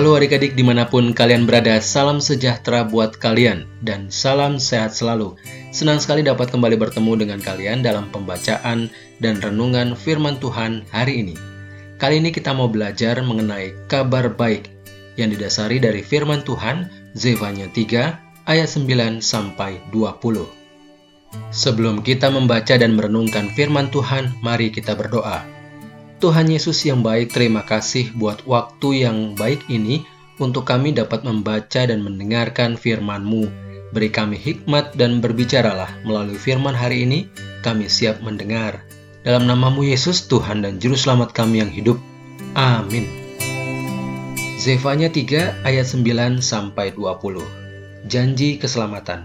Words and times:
Halo 0.00 0.16
adik-adik 0.16 0.56
di 0.56 0.64
mana 0.64 0.88
pun 0.88 1.12
kalian 1.12 1.44
berada, 1.44 1.76
salam 1.76 2.24
sejahtera 2.24 2.88
buat 2.88 3.20
kalian 3.20 3.68
dan 3.84 4.08
salam 4.08 4.56
sehat 4.56 4.96
selalu. 4.96 5.36
Senang 5.76 6.00
sekali 6.00 6.24
dapat 6.24 6.48
kembali 6.48 6.80
bertemu 6.80 7.20
dengan 7.20 7.36
kalian 7.36 7.84
dalam 7.84 8.08
pembacaan 8.08 8.88
dan 9.20 9.44
renungan 9.44 9.92
firman 9.92 10.40
Tuhan 10.40 10.88
hari 10.88 11.20
ini. 11.20 11.36
Kali 12.00 12.16
ini 12.16 12.32
kita 12.32 12.56
mau 12.56 12.72
belajar 12.72 13.20
mengenai 13.20 13.76
kabar 13.92 14.32
baik 14.32 14.72
yang 15.20 15.36
didasari 15.36 15.76
dari 15.76 16.00
firman 16.00 16.48
Tuhan 16.48 16.88
Zefanya 17.12 17.68
3 17.68 18.48
ayat 18.48 18.68
9 18.72 19.20
sampai 19.20 19.84
20. 19.92 20.48
Sebelum 21.52 22.00
kita 22.00 22.32
membaca 22.32 22.72
dan 22.72 22.96
merenungkan 22.96 23.52
firman 23.52 23.92
Tuhan, 23.92 24.32
mari 24.40 24.72
kita 24.72 24.96
berdoa. 24.96 25.59
Tuhan 26.20 26.52
Yesus 26.52 26.84
yang 26.84 27.00
baik, 27.00 27.32
terima 27.32 27.64
kasih 27.64 28.12
buat 28.12 28.44
waktu 28.44 29.08
yang 29.08 29.32
baik 29.40 29.64
ini 29.72 30.04
untuk 30.36 30.68
kami 30.68 30.92
dapat 30.92 31.24
membaca 31.24 31.80
dan 31.88 32.04
mendengarkan 32.04 32.76
firman-Mu. 32.76 33.48
Beri 33.96 34.12
kami 34.12 34.36
hikmat 34.36 35.00
dan 35.00 35.24
berbicaralah 35.24 35.88
melalui 36.04 36.36
firman 36.36 36.76
hari 36.76 37.08
ini, 37.08 37.24
kami 37.64 37.88
siap 37.88 38.20
mendengar. 38.20 38.84
Dalam 39.24 39.48
namamu 39.48 39.80
Yesus, 39.80 40.28
Tuhan 40.28 40.60
dan 40.60 40.76
Juru 40.76 40.92
Selamat 40.92 41.32
kami 41.32 41.64
yang 41.64 41.72
hidup. 41.72 41.96
Amin. 42.52 43.08
Zefanya 44.60 45.08
3 45.08 45.64
ayat 45.64 45.88
9 45.88 46.44
sampai 46.44 46.92
20. 47.00 47.40
Janji 48.12 48.60
keselamatan. 48.60 49.24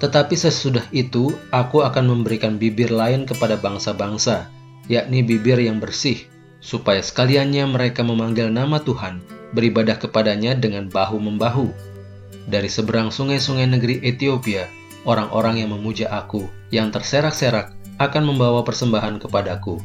Tetapi 0.00 0.32
sesudah 0.32 0.88
itu 0.96 1.36
aku 1.52 1.84
akan 1.84 2.08
memberikan 2.08 2.56
bibir 2.56 2.88
lain 2.88 3.28
kepada 3.28 3.60
bangsa-bangsa 3.60 4.55
yakni 4.86 5.22
bibir 5.22 5.58
yang 5.58 5.78
bersih, 5.78 6.26
supaya 6.62 7.02
sekaliannya 7.02 7.66
mereka 7.70 8.02
memanggil 8.02 8.50
nama 8.50 8.82
Tuhan, 8.82 9.22
beribadah 9.54 9.98
kepadanya 10.00 10.58
dengan 10.58 10.90
bahu-membahu. 10.90 11.70
Dari 12.46 12.70
seberang 12.70 13.10
sungai-sungai 13.10 13.66
negeri 13.66 14.02
Ethiopia, 14.02 14.70
orang-orang 15.06 15.62
yang 15.62 15.74
memuja 15.74 16.10
aku, 16.10 16.46
yang 16.74 16.90
terserak-serak, 16.90 17.74
akan 17.96 18.22
membawa 18.28 18.62
persembahan 18.66 19.22
kepadaku. 19.22 19.78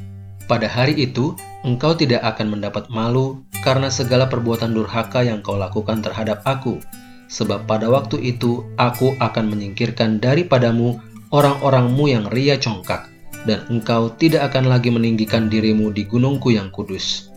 Pada 0.50 0.68
hari 0.68 0.98
itu, 0.98 1.38
engkau 1.64 1.96
tidak 1.96 2.26
akan 2.26 2.58
mendapat 2.58 2.92
malu 2.92 3.40
karena 3.64 3.88
segala 3.88 4.28
perbuatan 4.28 4.76
durhaka 4.76 5.24
yang 5.24 5.40
kau 5.40 5.56
lakukan 5.56 6.04
terhadap 6.04 6.44
aku. 6.44 6.82
Sebab 7.32 7.64
pada 7.64 7.88
waktu 7.88 8.20
itu, 8.36 8.68
aku 8.76 9.16
akan 9.24 9.48
menyingkirkan 9.48 10.20
daripadamu 10.20 11.00
orang-orangmu 11.32 12.12
yang 12.12 12.28
ria 12.28 12.60
congkak, 12.60 13.08
dan 13.46 13.66
engkau 13.70 14.14
tidak 14.18 14.54
akan 14.54 14.70
lagi 14.70 14.94
meninggikan 14.94 15.50
dirimu 15.50 15.90
di 15.90 16.06
gunungku 16.06 16.54
yang 16.54 16.70
kudus. 16.70 17.34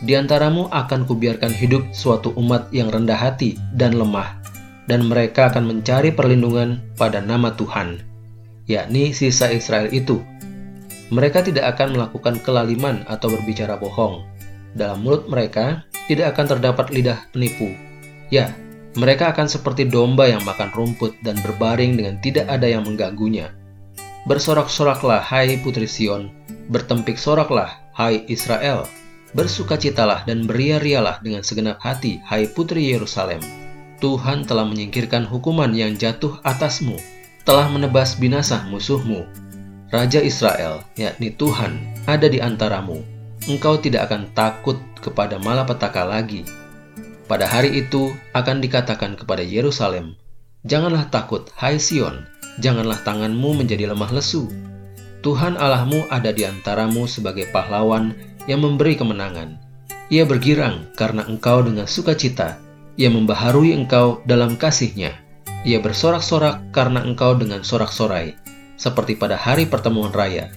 Di 0.00 0.16
antaramu 0.16 0.68
akan 0.72 1.04
kubiarkan 1.04 1.52
hidup 1.52 1.92
suatu 1.92 2.32
umat 2.40 2.72
yang 2.72 2.88
rendah 2.88 3.16
hati 3.16 3.60
dan 3.76 3.96
lemah, 3.96 4.40
dan 4.88 5.04
mereka 5.04 5.52
akan 5.52 5.68
mencari 5.68 6.08
perlindungan 6.08 6.80
pada 6.96 7.20
nama 7.20 7.52
Tuhan, 7.52 8.00
yakni 8.64 9.12
sisa 9.12 9.52
Israel 9.52 9.92
itu. 9.92 10.24
Mereka 11.12 11.44
tidak 11.44 11.76
akan 11.76 11.98
melakukan 11.98 12.40
kelaliman 12.40 13.02
atau 13.10 13.28
berbicara 13.28 13.76
bohong. 13.76 14.24
Dalam 14.72 15.02
mulut 15.02 15.26
mereka 15.26 15.82
tidak 16.06 16.38
akan 16.38 16.56
terdapat 16.56 16.86
lidah 16.94 17.18
penipu. 17.34 17.74
Ya, 18.30 18.54
mereka 18.94 19.34
akan 19.34 19.50
seperti 19.50 19.90
domba 19.90 20.30
yang 20.30 20.46
makan 20.46 20.70
rumput 20.70 21.18
dan 21.26 21.34
berbaring 21.42 21.98
dengan 21.98 22.22
tidak 22.22 22.46
ada 22.46 22.70
yang 22.70 22.86
mengganggunya 22.86 23.59
Bersorak-soraklah, 24.28 25.24
hai 25.24 25.56
putri 25.64 25.88
Sion, 25.88 26.28
bertempik 26.68 27.16
soraklah, 27.16 27.80
hai 27.96 28.20
Israel, 28.28 28.84
bersukacitalah 29.32 30.28
dan 30.28 30.44
beria-rialah 30.44 31.24
dengan 31.24 31.40
segenap 31.40 31.80
hati, 31.80 32.20
hai 32.28 32.44
putri 32.44 32.92
Yerusalem. 32.92 33.40
Tuhan 34.00 34.44
telah 34.44 34.68
menyingkirkan 34.68 35.24
hukuman 35.24 35.72
yang 35.72 35.96
jatuh 35.96 36.36
atasmu, 36.44 37.00
telah 37.48 37.68
menebas 37.72 38.16
binasa 38.20 38.60
musuhmu. 38.68 39.24
Raja 39.88 40.20
Israel, 40.20 40.84
yakni 41.00 41.32
Tuhan, 41.34 41.80
ada 42.04 42.28
di 42.28 42.44
antaramu. 42.44 43.00
Engkau 43.48 43.80
tidak 43.80 44.12
akan 44.12 44.28
takut 44.36 44.76
kepada 45.00 45.40
malapetaka 45.40 46.04
lagi. 46.04 46.44
Pada 47.24 47.48
hari 47.48 47.72
itu 47.82 48.12
akan 48.36 48.60
dikatakan 48.60 49.16
kepada 49.16 49.40
Yerusalem, 49.40 50.14
Janganlah 50.68 51.08
takut, 51.08 51.48
hai 51.56 51.80
Sion, 51.80 52.28
janganlah 52.60 53.00
tanganmu 53.02 53.64
menjadi 53.64 53.90
lemah 53.90 54.12
lesu. 54.14 54.46
Tuhan 55.20 55.56
Allahmu 55.60 56.08
ada 56.08 56.32
di 56.32 56.44
antaramu 56.48 57.04
sebagai 57.04 57.48
pahlawan 57.52 58.16
yang 58.48 58.64
memberi 58.64 58.96
kemenangan. 58.96 59.60
Ia 60.08 60.24
bergirang 60.24 60.92
karena 60.96 61.24
engkau 61.28 61.60
dengan 61.60 61.84
sukacita. 61.84 62.56
Ia 62.96 63.08
membaharui 63.12 63.76
engkau 63.76 64.24
dalam 64.24 64.56
kasihnya. 64.56 65.16
Ia 65.64 65.76
bersorak-sorak 65.80 66.72
karena 66.72 67.04
engkau 67.04 67.36
dengan 67.36 67.60
sorak-sorai, 67.60 68.32
seperti 68.80 69.16
pada 69.16 69.36
hari 69.36 69.68
pertemuan 69.68 70.08
raya. 70.08 70.48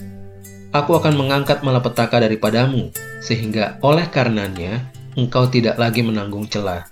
Aku 0.71 0.95
akan 0.95 1.13
mengangkat 1.19 1.61
malapetaka 1.61 2.23
daripadamu, 2.23 2.89
sehingga 3.19 3.77
oleh 3.83 4.07
karenanya 4.09 4.89
engkau 5.13 5.45
tidak 5.45 5.77
lagi 5.77 6.01
menanggung 6.01 6.49
celah. 6.49 6.87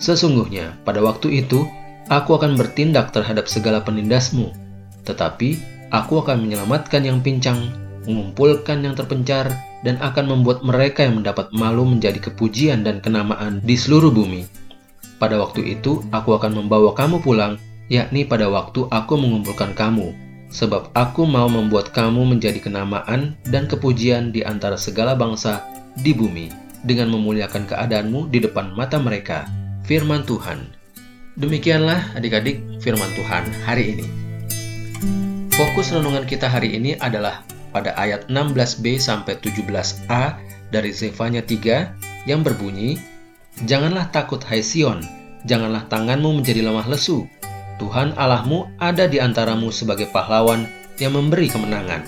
Sesungguhnya, 0.00 0.78
pada 0.86 1.04
waktu 1.04 1.44
itu, 1.44 1.68
Aku 2.06 2.38
akan 2.38 2.54
bertindak 2.54 3.10
terhadap 3.10 3.50
segala 3.50 3.82
penindasmu, 3.82 4.54
tetapi 5.02 5.58
aku 5.90 6.22
akan 6.22 6.46
menyelamatkan 6.46 7.02
yang 7.02 7.18
pincang, 7.18 7.74
mengumpulkan 8.06 8.78
yang 8.86 8.94
terpencar, 8.94 9.50
dan 9.82 9.98
akan 9.98 10.38
membuat 10.38 10.62
mereka 10.62 11.02
yang 11.02 11.18
mendapat 11.18 11.50
malu 11.50 11.82
menjadi 11.82 12.30
kepujian 12.30 12.86
dan 12.86 13.02
kenamaan 13.02 13.58
di 13.66 13.74
seluruh 13.74 14.14
bumi. 14.14 14.46
Pada 15.18 15.34
waktu 15.42 15.66
itu, 15.78 15.98
aku 16.14 16.38
akan 16.38 16.62
membawa 16.62 16.94
kamu 16.94 17.18
pulang, 17.26 17.58
yakni 17.90 18.22
pada 18.22 18.46
waktu 18.46 18.86
aku 18.86 19.18
mengumpulkan 19.18 19.74
kamu, 19.74 20.14
sebab 20.46 20.94
aku 20.94 21.26
mau 21.26 21.50
membuat 21.50 21.90
kamu 21.90 22.22
menjadi 22.22 22.62
kenamaan 22.62 23.34
dan 23.50 23.66
kepujian 23.66 24.30
di 24.30 24.46
antara 24.46 24.78
segala 24.78 25.18
bangsa 25.18 25.66
di 25.98 26.14
bumi, 26.14 26.54
dengan 26.86 27.10
memuliakan 27.10 27.66
keadaanmu 27.66 28.30
di 28.30 28.38
depan 28.46 28.78
mata 28.78 29.02
mereka. 29.02 29.50
Firman 29.82 30.22
Tuhan. 30.22 30.75
Demikianlah 31.36 32.16
adik-adik 32.16 32.80
firman 32.80 33.12
Tuhan 33.12 33.44
hari 33.68 33.92
ini. 33.92 34.08
Fokus 35.52 35.92
renungan 35.92 36.24
kita 36.24 36.48
hari 36.48 36.80
ini 36.80 36.96
adalah 36.96 37.44
pada 37.76 37.92
ayat 38.00 38.32
16b 38.32 38.96
sampai 38.96 39.36
17a 39.44 40.40
dari 40.72 40.96
Zefanya 40.96 41.44
3 41.44 42.24
yang 42.24 42.40
berbunyi, 42.40 42.96
Janganlah 43.68 44.08
takut 44.16 44.40
hai 44.48 44.64
Sion, 44.64 45.04
janganlah 45.44 45.84
tanganmu 45.92 46.40
menjadi 46.40 46.64
lemah 46.64 46.88
lesu. 46.88 47.28
Tuhan 47.76 48.16
Allahmu 48.16 48.72
ada 48.80 49.04
di 49.04 49.20
antaramu 49.20 49.68
sebagai 49.68 50.08
pahlawan 50.08 50.64
yang 50.96 51.12
memberi 51.12 51.52
kemenangan. 51.52 52.00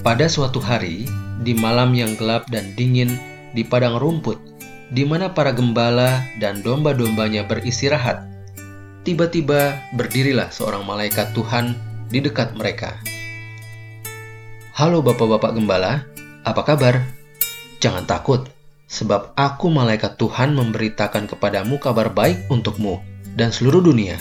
Pada 0.00 0.24
suatu 0.24 0.56
hari, 0.56 1.04
di 1.44 1.52
malam 1.52 1.92
yang 1.92 2.16
gelap 2.16 2.48
dan 2.48 2.72
dingin, 2.72 3.12
di 3.52 3.60
padang 3.60 4.00
rumput, 4.00 4.55
di 4.90 5.02
mana 5.02 5.34
para 5.34 5.50
gembala 5.50 6.22
dan 6.38 6.62
domba-dombanya 6.62 7.46
beristirahat. 7.46 8.22
Tiba-tiba 9.02 9.78
berdirilah 9.94 10.50
seorang 10.50 10.82
malaikat 10.86 11.30
Tuhan 11.34 11.74
di 12.10 12.22
dekat 12.22 12.54
mereka. 12.54 12.98
Halo 14.76 15.00
bapak-bapak 15.00 15.56
gembala, 15.56 16.04
apa 16.44 16.62
kabar? 16.62 17.02
Jangan 17.80 18.04
takut, 18.04 18.46
sebab 18.86 19.34
aku 19.34 19.72
malaikat 19.72 20.20
Tuhan 20.20 20.54
memberitakan 20.54 21.26
kepadamu 21.26 21.80
kabar 21.80 22.12
baik 22.12 22.46
untukmu 22.52 23.02
dan 23.34 23.50
seluruh 23.50 23.82
dunia, 23.82 24.20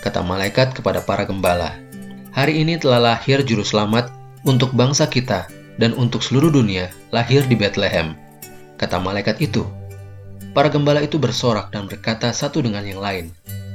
kata 0.00 0.22
malaikat 0.24 0.72
kepada 0.72 1.02
para 1.04 1.26
gembala. 1.26 1.76
Hari 2.32 2.60
ini 2.60 2.76
telah 2.76 3.00
lahir 3.00 3.40
juru 3.42 3.64
selamat 3.64 4.12
untuk 4.44 4.72
bangsa 4.76 5.08
kita 5.08 5.48
dan 5.80 5.92
untuk 5.96 6.20
seluruh 6.24 6.52
dunia 6.52 6.92
lahir 7.12 7.44
di 7.44 7.56
Bethlehem, 7.56 8.16
kata 8.80 9.00
malaikat 9.00 9.40
itu. 9.40 9.64
Para 10.56 10.72
gembala 10.72 11.04
itu 11.04 11.20
bersorak 11.20 11.68
dan 11.68 11.84
berkata 11.84 12.32
satu 12.32 12.64
dengan 12.64 12.80
yang 12.80 12.96
lain, 12.96 13.28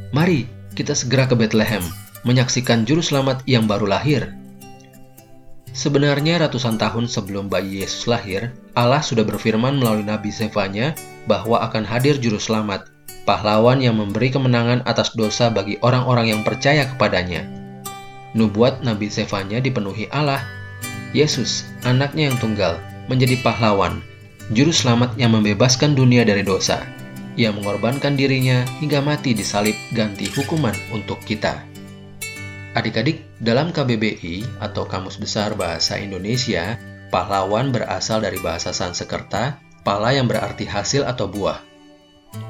Mari 0.10 0.50
kita 0.74 0.98
segera 0.98 1.30
ke 1.30 1.38
Bethlehem, 1.38 1.86
menyaksikan 2.26 2.90
juru 2.90 3.06
selamat 3.06 3.46
yang 3.46 3.70
baru 3.70 3.86
lahir. 3.86 4.34
Sebenarnya 5.78 6.42
ratusan 6.42 6.82
tahun 6.82 7.06
sebelum 7.06 7.54
bayi 7.54 7.86
Yesus 7.86 8.10
lahir, 8.10 8.50
Allah 8.74 8.98
sudah 9.06 9.22
berfirman 9.22 9.78
melalui 9.78 10.02
Nabi 10.02 10.34
Zefanya 10.34 10.98
bahwa 11.30 11.62
akan 11.70 11.86
hadir 11.86 12.18
juru 12.18 12.42
selamat, 12.42 12.90
pahlawan 13.30 13.78
yang 13.78 14.02
memberi 14.02 14.34
kemenangan 14.34 14.82
atas 14.90 15.14
dosa 15.14 15.54
bagi 15.54 15.78
orang-orang 15.86 16.34
yang 16.34 16.42
percaya 16.42 16.90
kepadanya. 16.90 17.46
Nubuat 18.34 18.82
Nabi 18.82 19.06
Zefanya 19.06 19.62
dipenuhi 19.62 20.10
Allah. 20.10 20.42
Yesus, 21.14 21.62
anaknya 21.86 22.34
yang 22.34 22.38
tunggal, 22.42 22.82
menjadi 23.06 23.38
pahlawan 23.46 24.02
juru 24.52 24.76
selamat 24.76 25.16
yang 25.16 25.32
membebaskan 25.32 25.96
dunia 25.96 26.28
dari 26.28 26.44
dosa. 26.44 26.84
Ia 27.40 27.56
mengorbankan 27.56 28.20
dirinya 28.20 28.68
hingga 28.84 29.00
mati 29.00 29.32
di 29.32 29.48
salib 29.48 29.76
ganti 29.96 30.28
hukuman 30.28 30.76
untuk 30.92 31.24
kita. 31.24 31.64
Adik-adik, 32.76 33.24
dalam 33.40 33.72
KBBI 33.72 34.60
atau 34.60 34.84
Kamus 34.84 35.20
Besar 35.20 35.56
Bahasa 35.56 36.00
Indonesia, 36.00 36.76
Pahlawan 37.12 37.76
berasal 37.76 38.24
dari 38.24 38.40
bahasa 38.40 38.72
Sanskerta, 38.72 39.60
pala 39.84 40.16
yang 40.16 40.28
berarti 40.32 40.64
hasil 40.64 41.04
atau 41.04 41.28
buah. 41.28 41.60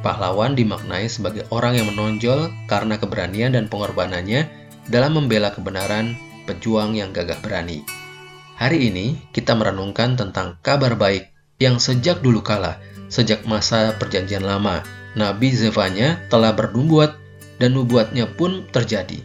Pahlawan 0.05 0.53
dimaknai 0.53 1.09
sebagai 1.09 1.49
orang 1.49 1.81
yang 1.81 1.89
menonjol 1.89 2.53
karena 2.69 3.01
keberanian 3.01 3.57
dan 3.57 3.65
pengorbanannya 3.65 4.45
dalam 4.85 5.17
membela 5.17 5.49
kebenaran, 5.49 6.13
pejuang 6.45 6.93
yang 6.93 7.09
gagah 7.09 7.41
berani. 7.41 7.81
Hari 8.61 8.93
ini 8.93 9.17
kita 9.33 9.57
merenungkan 9.57 10.13
tentang 10.13 10.61
kabar 10.61 10.93
baik 10.93 11.30
yang 11.61 11.77
sejak 11.77 12.25
dulu 12.25 12.41
kala, 12.41 12.81
sejak 13.13 13.45
masa 13.45 13.93
perjanjian 14.01 14.41
lama, 14.41 14.81
Nabi 15.13 15.53
Zevanya 15.53 16.17
telah 16.33 16.57
bernubuat 16.57 17.21
dan 17.61 17.77
nubuatnya 17.77 18.25
pun 18.33 18.65
terjadi. 18.73 19.21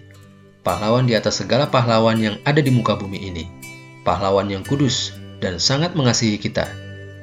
Pahlawan 0.60 1.08
di 1.08 1.16
atas 1.16 1.40
segala 1.40 1.72
pahlawan 1.72 2.20
yang 2.20 2.36
ada 2.44 2.60
di 2.60 2.68
muka 2.68 3.00
bumi 3.00 3.32
ini. 3.32 3.48
Pahlawan 4.04 4.52
yang 4.52 4.60
kudus, 4.68 5.16
dan 5.40 5.56
sangat 5.56 5.96
mengasihi 5.96 6.36
kita, 6.36 6.68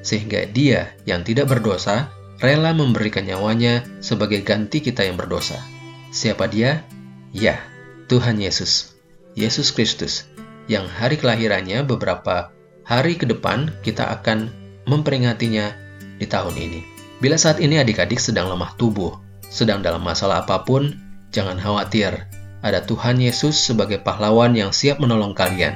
sehingga 0.01 0.49
Dia 0.49 0.97
yang 1.05 1.21
tidak 1.21 1.53
berdosa 1.53 2.09
rela 2.41 2.73
memberikan 2.73 3.23
nyawanya 3.29 3.85
sebagai 4.01 4.41
ganti 4.41 4.81
kita 4.81 5.05
yang 5.05 5.15
berdosa. 5.15 5.61
Siapa 6.09 6.49
Dia? 6.49 6.81
Ya, 7.33 7.61
Tuhan 8.09 8.41
Yesus, 8.41 8.97
Yesus 9.37 9.69
Kristus, 9.73 10.25
yang 10.65 10.89
hari 10.89 11.17
kelahirannya 11.21 11.85
beberapa 11.85 12.53
hari 12.85 13.17
ke 13.17 13.25
depan 13.25 13.73
kita 13.81 14.09
akan 14.21 14.62
memperingatinya 14.87 15.75
di 16.17 16.25
tahun 16.25 16.55
ini. 16.55 16.79
Bila 17.23 17.39
saat 17.39 17.63
ini 17.63 17.79
adik-adik 17.79 18.19
sedang 18.19 18.51
lemah 18.51 18.75
tubuh, 18.75 19.15
sedang 19.47 19.79
dalam 19.79 20.03
masalah 20.03 20.43
apa 20.43 20.67
pun, 20.67 20.95
jangan 21.31 21.55
khawatir. 21.55 22.27
Ada 22.63 22.83
Tuhan 22.87 23.19
Yesus 23.19 23.59
sebagai 23.59 23.99
pahlawan 23.99 24.55
yang 24.55 24.71
siap 24.71 24.99
menolong 24.99 25.35
kalian. 25.35 25.75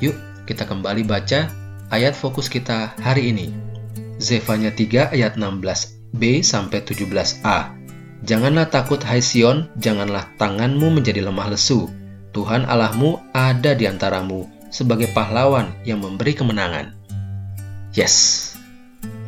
Yuk, 0.00 0.16
kita 0.48 0.64
kembali 0.64 1.04
baca 1.04 1.48
ayat 1.92 2.16
fokus 2.16 2.48
kita 2.48 2.96
hari 3.00 3.32
ini. 3.32 3.52
Zefanya 4.20 4.72
3 4.72 5.12
ayat 5.12 5.36
16b 5.36 6.40
sampai 6.40 6.80
17a. 6.80 7.58
Janganlah 8.24 8.72
takut 8.72 9.04
hai 9.04 9.20
Sion, 9.20 9.68
janganlah 9.76 10.32
tanganmu 10.40 10.88
menjadi 10.96 11.20
lemah 11.28 11.52
lesu. 11.52 11.92
Tuhan 12.32 12.64
Allahmu 12.64 13.20
ada 13.36 13.76
di 13.76 13.84
antaramu 13.84 14.48
sebagai 14.72 15.12
pahlawan 15.12 15.70
yang 15.84 16.00
memberi 16.00 16.32
kemenangan. 16.32 17.03
Yes. 17.94 18.50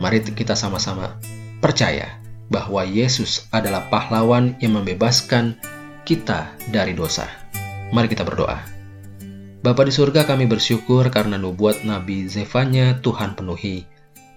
Mari 0.02 0.26
kita 0.26 0.58
sama-sama 0.58 1.14
percaya 1.62 2.18
bahwa 2.50 2.82
Yesus 2.82 3.46
adalah 3.54 3.86
pahlawan 3.90 4.58
yang 4.58 4.78
membebaskan 4.78 5.54
kita 6.06 6.50
dari 6.70 6.94
dosa. 6.94 7.26
Mari 7.94 8.10
kita 8.10 8.26
berdoa. 8.26 8.58
Bapa 9.62 9.82
di 9.82 9.90
surga 9.94 10.26
kami 10.26 10.46
bersyukur 10.46 11.06
karena 11.10 11.38
nubuat 11.38 11.82
Nabi 11.82 12.26
Zefanya 12.30 12.98
Tuhan 13.02 13.34
penuhi. 13.34 13.86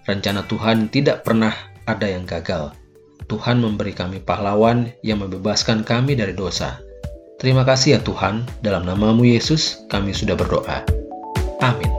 Rencana 0.10 0.46
Tuhan 0.46 0.90
tidak 0.90 1.22
pernah 1.22 1.54
ada 1.86 2.06
yang 2.10 2.26
gagal. 2.26 2.74
Tuhan 3.30 3.62
memberi 3.62 3.94
kami 3.94 4.26
pahlawan 4.26 4.90
yang 5.06 5.22
membebaskan 5.22 5.86
kami 5.86 6.18
dari 6.18 6.34
dosa. 6.34 6.82
Terima 7.38 7.62
kasih 7.62 7.98
ya 7.98 8.00
Tuhan, 8.02 8.42
dalam 8.66 8.90
namamu 8.90 9.22
Yesus 9.22 9.86
kami 9.86 10.18
sudah 10.18 10.34
berdoa. 10.34 10.82
Amin. 11.62 11.99